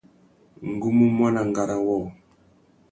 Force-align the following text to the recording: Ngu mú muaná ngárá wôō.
Ngu 0.71 0.87
mú 0.97 1.05
muaná 1.15 1.41
ngárá 1.49 1.77
wôō. 1.85 2.05